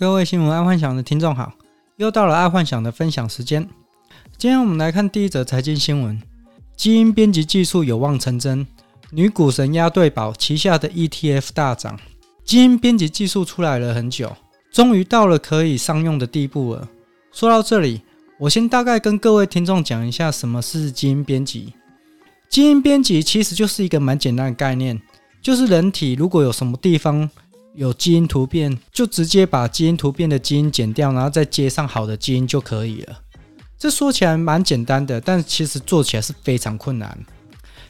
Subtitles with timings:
[0.00, 1.52] 各位新闻爱幻想的听众好，
[1.96, 3.68] 又到了爱幻想的分享时间。
[4.38, 6.18] 今天我们来看第一则财经新闻：
[6.74, 8.66] 基因编辑技术有望成真，
[9.10, 12.00] 女股神押对宝旗下的 ETF 大涨。
[12.46, 14.34] 基因编辑技术出来了很久，
[14.72, 16.88] 终于到了可以商用的地步了。
[17.30, 18.00] 说到这里，
[18.38, 21.74] 我先大概跟各位听众讲一下什么是基因编辑。
[22.48, 24.98] 基因编辑其实就是一个蛮简单的概念，
[25.42, 27.28] 就是人体如果有什么地方
[27.74, 33.18] 有基因突变，就直接把基因突变的基因剪掉，然后再接上好的基因就可以了。
[33.78, 37.18] 这说起来蛮简单的，但其实做起来是非常困难。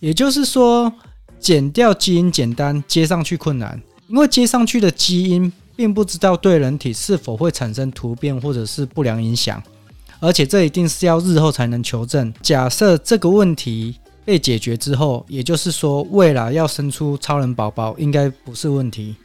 [0.00, 0.92] 也就是说，
[1.38, 9.62] 剪掉基因简单，接上去困难，因为接上去的基因并不知道对人体是否会产生突变或者是不良影响，
[10.20, 12.32] 而且这一定是要日后才能求证。
[12.40, 19.16] 假设这个问题被解决之后，也就是说，未来要生出超人宝宝应该不是问题。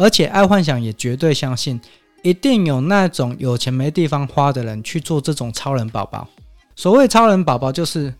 [0.00, 1.78] 而且爱幻想也绝对相信，
[2.22, 6.26] 一定有那种有钱没地方花的人去做这种超人宝宝。
[6.74, 8.10] 所谓超人宝宝，就是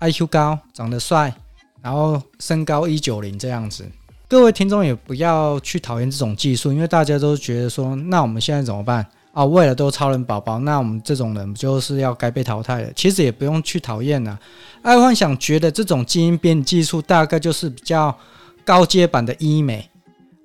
[0.00, 1.32] IQ 高、长得帅，
[1.80, 3.90] 然后身高一九零这样子。
[4.28, 9.42] 各位听众也不要去讨厌这种技术，因为大家都觉得说，那我们现在怎么办啊？
[9.42, 12.92] 为了都超人宝宝，那我们这种人就是要该被淘汰了。
[12.94, 14.38] 其实也不用去讨厌呐。
[14.82, 18.14] 爱幻想觉得这种基因编辑技术大概就是比较
[18.62, 19.88] 高阶版的医美，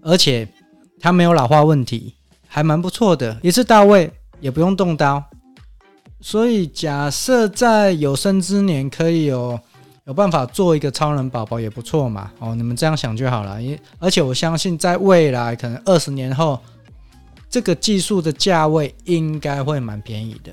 [0.01, 0.47] 而且。
[0.99, 2.15] 它没有老化问题，
[2.47, 5.23] 还蛮不错的，一次到位，也不用动刀。
[6.19, 9.59] 所以假设在有生之年可以有
[10.05, 12.31] 有办法做一个超人宝宝也不错嘛。
[12.39, 13.61] 哦，你们这样想就好了。
[13.61, 16.59] 因而且我相信在未来可能二十年后，
[17.49, 20.51] 这个技术的价位应该会蛮便宜的。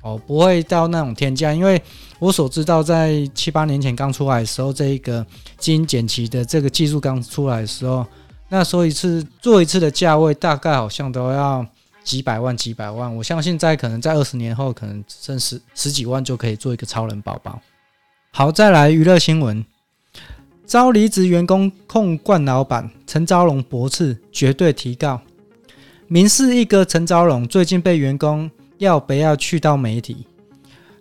[0.00, 1.82] 哦，不会到那种天价，因为
[2.18, 5.26] 我所知道在七八年前刚出来的时候，这一个
[5.58, 8.06] 基因剪辑的这个技术刚出来的时候。
[8.48, 11.66] 那说一次做一次的价位大概好像都要
[12.02, 17.60] 几百万几百万，我相信在可能在二十年后，可能只剩十十几万就可以做一个超人宝宝。
[18.30, 19.62] 好，再来娱乐新闻：
[20.64, 25.20] 遭离职员工控冠老板陈昭荣驳斥，绝对提告。
[26.06, 30.26] 民视一哥陈昭荣最近被员工要不要去到媒体，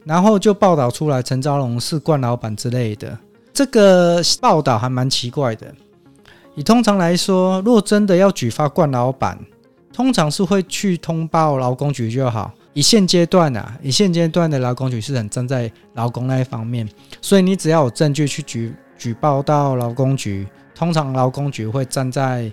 [0.03, 3.17] 然后就报道出来陈昭荣是冠老板之类的，
[3.53, 5.73] 这个报道还蛮奇怪的。
[6.57, 9.37] 以通常来说，若真的要举发惯老板，
[9.93, 12.51] 通常是会去通报劳工局就好。
[12.73, 16.89] 以现阶段啊，以现阶段的劳工局是很站在劳工那一方面，
[17.21, 22.51] 所以你只要有证据去举举报到劳工局，通常劳工局会站在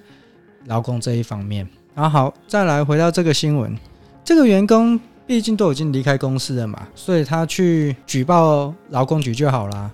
[0.67, 1.67] 劳工这一方面。
[1.95, 3.75] 然后好，再来回到这个新闻，
[4.23, 9.91] 这个员工毕竟都已经离开公司了嘛，所以他去举报劳工局就好啦。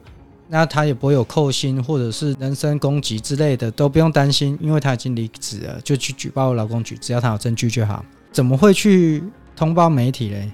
[0.52, 8.04] 那他也不会有扣薪或者是人身攻击之类的，都不用担心，因为他已经离职了，就去举报劳工局，只要他有证据就好。
[8.32, 9.22] 怎么会去
[9.54, 10.50] 通报媒体嘞？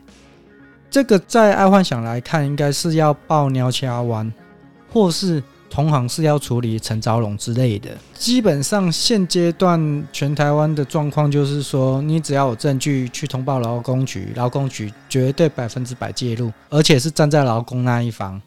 [0.91, 4.31] 这个在爱幻想来看，应该是要报鸟掐湾，
[4.93, 7.91] 或是同行是要处理陈昭荣之类的。
[8.15, 18.41] 基本上现阶段全台湾的状况就是说，你只要有证据去通报劳工局，劳工局绝对百分之百介入，而且是站在劳工那一方。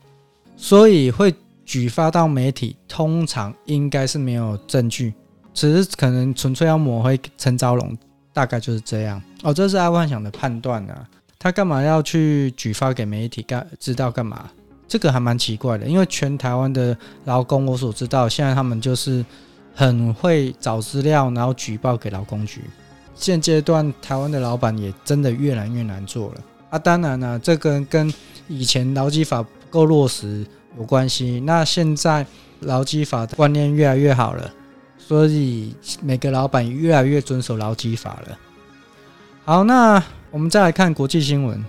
[0.61, 1.33] 所以会
[1.65, 5.13] 举发到媒体，通常应该是没有证据，
[5.53, 7.97] 只是可能纯粹要抹黑陈昭荣，
[8.33, 9.21] 大概就是这样。
[9.41, 11.07] 哦，这是爱幻想的判断啊。
[11.39, 13.65] 他干嘛要去举发给媒体干？
[13.79, 14.51] 知道干嘛？
[14.85, 19.25] 这个还蛮奇怪的，因为全台湾的劳工，我所知道，现在他们就是
[19.73, 22.61] 很会找资料，然后举报给劳工局。
[23.15, 26.77] 现阶段台湾的老板也真的越来越难做了啊。
[26.77, 28.13] 当然了，这个跟
[28.49, 29.45] 以前劳基法。
[29.69, 30.45] 够落实
[30.77, 31.39] 有关系。
[31.45, 32.25] 那现在
[32.61, 34.51] 劳基法的观念越来越好了，
[34.97, 38.37] 所以每个老板越来越遵守劳基法了。
[39.45, 41.57] 好，那我们再来看国际新闻，《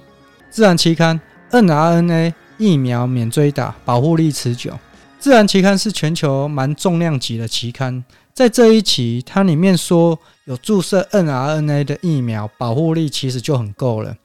[0.50, 4.70] 自然》期刊 mRNA 疫苗免追打，保护力持久。
[5.18, 14.16] 《自然》期刊是全球蛮重量级的期刊，在这一期它里面说有注射 mRNA 的疫苗，保护力其实就很够了。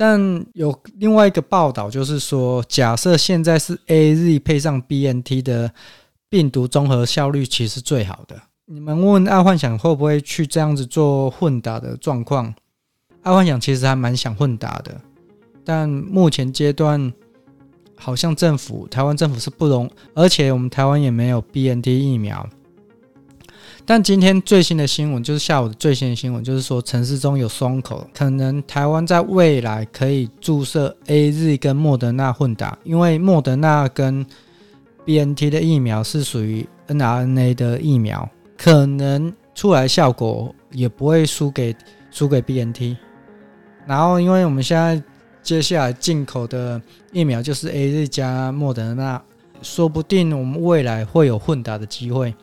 [0.00, 5.72] 但有另外一个报道，就是说，假设现在是 AZ 配上 BNT 的
[6.28, 8.40] 病毒综合效率，其实最好的。
[8.66, 12.54] 你们问爱幻想会不会去这样子做混打的状况？
[13.22, 15.00] 爱幻想其实还蛮想混打的，
[15.64, 17.12] 但目前阶段
[17.96, 22.48] 好像政府台湾政府是不容，而且我们台湾也没有 BNT 疫苗。
[23.90, 34.22] 但今天最新的新闻就是下午的最新的新闻，就是说城市中有松口，可能台湾在未来可以注射 AZ 跟莫德纳混打，因为莫德纳跟
[35.06, 41.74] BNT 的疫苗是属于 n R N A 的疫苗，可能出来效果也不会输给
[42.10, 42.94] 输给 BNT。
[43.86, 45.02] 然后，因为我们现在
[45.42, 46.78] 接下来进口的
[47.10, 49.22] 疫苗就是 AZ 加莫德纳，
[49.62, 52.34] 说不定我们未来会有混打的机会。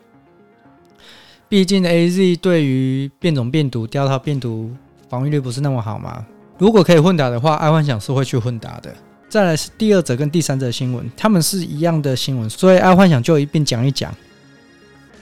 [1.48, 4.70] 毕竟 AZ 对于变种病毒、Delta 病毒
[5.08, 6.26] 防御力不是那么好嘛。
[6.58, 8.94] 如果可以混打的话，爱幻想是会去混打的。
[9.28, 14.14] 再来是第二则跟第三则新闻，他们是一样的新闻，所以爱幻想就一并讲一讲。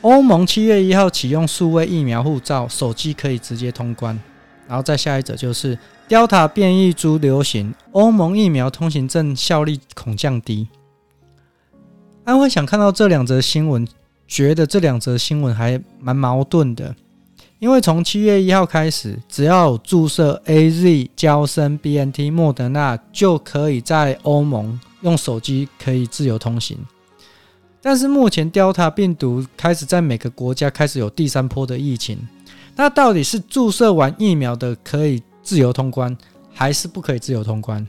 [0.02, 4.18] 欧盟七月一号启用数位疫苗护照，手机可以直接通关。
[4.66, 5.78] 然后再下一则就是
[6.08, 10.68] Delta 变异株流行，欧盟疫苗通行证效力恐降低。
[12.24, 13.86] 爱幻想看到这两则新闻，
[14.26, 16.94] 觉得这两则新闻还蛮矛盾的，
[17.58, 26.78] 因为从七月一号开始，只要注射 AZ、娇生、BNT、莫德纳，就可以在欧盟用手机可以自由通行。
[27.80, 32.18] 但是目前 Delta 病毒开始在每个国家开始有第三波的疫情。
[32.74, 36.16] 那到底是注射完疫苗的可以自由通关，
[36.52, 37.86] 还是不可以自由通关？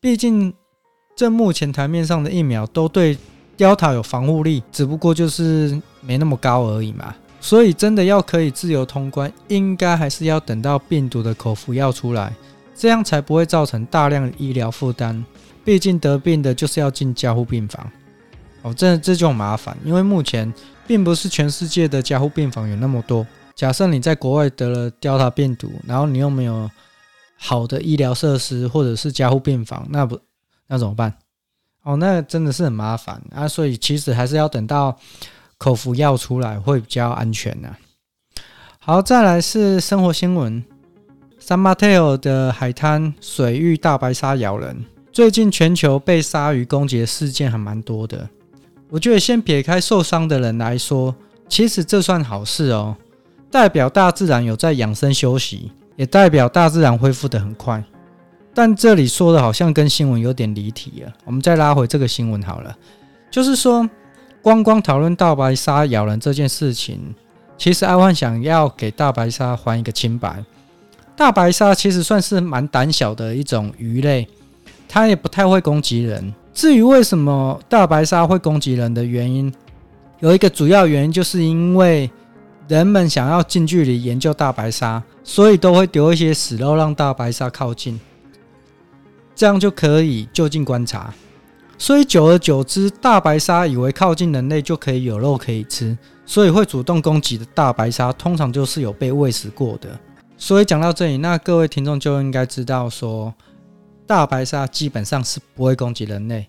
[0.00, 0.52] 毕竟
[1.16, 3.16] 这目前台面上的疫苗都对
[3.58, 7.14] Delta 有防护力，只不过就是没那么高而已嘛。
[7.40, 12.32] 所以真的要可以自由通关，应该还是要等到病毒的口服药出来，
[12.74, 15.24] 这样才不会造成大量医疗负担。
[15.64, 17.90] 毕竟得病的就是要进加护病房，
[18.62, 20.52] 哦，这这就麻烦，因为目前
[20.86, 23.26] 并不是全世界的加护病房有那么多。
[23.54, 26.70] 假设你在国外得了 Delta 病毒，然后你又没有
[27.36, 30.18] 好的医疗设施或者是加护病房，那不
[30.66, 31.12] 那怎么办？
[31.88, 33.48] 哦，那真的是很麻烦啊！
[33.48, 34.94] 所以其实还是要等到
[35.56, 37.74] 口服药出来会比较安全呢。
[38.78, 40.62] 好，再来是生活新闻
[41.40, 44.84] ：San Mateo 的海滩水域大白鲨咬人。
[45.10, 48.28] 最近全球被鲨鱼攻击的事件还蛮多的。
[48.90, 51.16] 我觉得先撇开受伤的人来说，
[51.48, 52.94] 其实这算好事哦。
[53.50, 57.82] 代表大自然有在养生休息，也代表大自然恢复得很快。
[58.58, 61.12] 但这里说的好像跟新闻有点离题了。
[61.24, 62.76] 我们再拉回这个新闻好了，
[63.30, 63.88] 就是说，
[64.42, 67.14] 光光讨论大白鲨咬人这件事情，
[67.56, 70.44] 其实爱幻想要给大白鲨还一个清白。
[71.14, 74.26] 大白鲨其实算是蛮胆小的一种鱼类，
[74.88, 76.34] 它也不太会攻击人。
[76.52, 79.54] 至于为什么大白鲨会攻击人的原因，
[80.18, 82.10] 有一个主要原因就是因为。
[82.66, 87.98] 人们想要近距离研究大白鲨，所以都会丢一些死肉让大白鲨靠近，
[89.38, 91.14] 这样就可以就近观察。
[91.78, 95.96] 所以久而久之，大白鲨以为靠近人类就可以有肉可以吃，
[96.26, 99.96] 所以会主动攻击的大白鲨通常就是有被喂食过的。
[100.36, 103.32] 所以讲到这里，那各位听众就应该知道说，
[104.08, 106.48] 大白鲨基本上是不会攻击人类。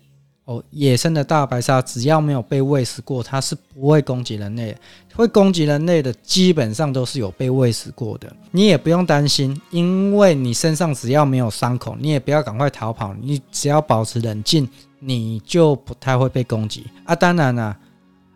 [0.70, 4.76] 野生的大白鲨只要没有被喂食过，它是不会攻击人类。
[5.14, 8.34] 会攻击人类的，基本上都是有被喂食过的。
[8.50, 14.66] 你也不用担心，因为你身上只要没有伤口，你也不要赶快逃跑，你只要保持冷静，
[14.98, 17.14] 你就不太会被攻击啊。
[17.14, 17.76] 当然啦，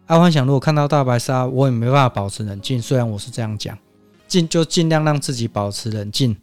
[0.07, 2.83] 爱幻想如果看到大白鲨，我也没办法保持冷静。
[2.83, 3.79] 虽然我是这样讲，
[4.29, 6.37] 尽就尽量让自己保持冷静。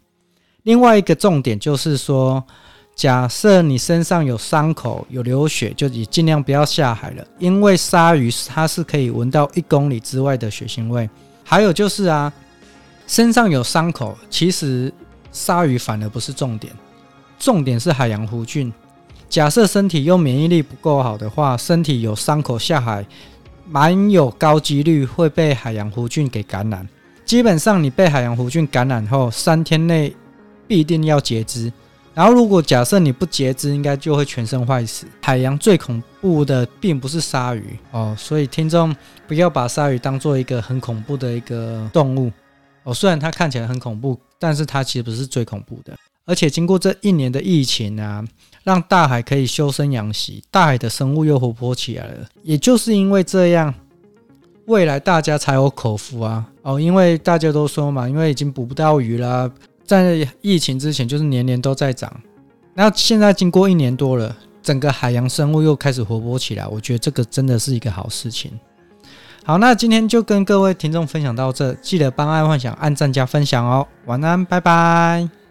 [0.64, 2.44] 另外一个重点就是说。
[2.94, 11.08] 假设你身上有伤口、有流血，就你尽量不要下海了，因为鲨鱼它是可以闻到一公里之外的血腥味。
[11.42, 12.32] 还有就是啊，
[13.06, 14.92] 身上有伤口，其实
[15.32, 16.72] 鲨鱼反而不是重点，
[17.38, 18.72] 重点是海洋弧菌。
[19.28, 23.04] 假设身体又免疫力不够好的话，身体有伤口下海，
[23.66, 26.86] 蛮有高几率会被海洋弧菌给感染。
[27.24, 30.14] 基本上你被海洋弧菌感染后，三天内
[30.68, 31.72] 必定要截肢。
[32.14, 35.06] 然后，如果假设你不截肢，应该就会全身坏死。
[35.22, 38.94] 海洋最恐怖的并不是鲨鱼哦，所以听众
[39.26, 42.30] 不要把鲨鱼当做一个很恐怖的一个动物
[42.82, 42.92] 哦。
[42.92, 45.96] 虽然它看起来很恐怖，但是它其实不是最恐怖的。
[46.26, 48.22] 而且经过这一年的疫情啊，
[48.62, 52.28] 让大海可以修身养息，大海的生物又活泼起来了。
[52.42, 53.74] 也就是因为这样，
[54.66, 59.50] 未来大家才有口福啊哦，因为大家都说嘛，因为已经捕不到鱼了。
[59.84, 62.12] 在疫情之前，就是年年都在涨。
[62.74, 68.50] 那现在经过一年多了，整个海洋生物又开始活泼起来，我觉得这个真的是一个好事情。
[69.44, 73.86] 好，那今天就跟各位听众分享到这，记得帮爱幻想按赞加分享哦。
[74.06, 75.41] 晚安，拜拜。